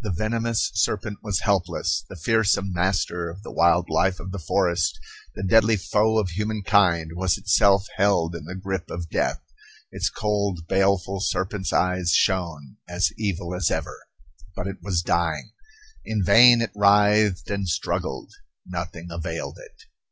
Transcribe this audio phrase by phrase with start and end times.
[0.00, 4.96] The venomous serpent was helpless; the fearsome master of the wild life of the forest,
[5.34, 9.40] the deadly foe of humankind, was itself held in the grip of death.
[9.90, 14.06] Its cold, baleful serpent's eyes shone, as evil as ever.
[14.54, 15.50] But it was dying.
[16.04, 18.32] In vain it writhed and struggled.
[18.64, 19.82] Nothing availed it.